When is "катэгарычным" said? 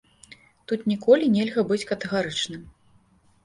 1.95-2.69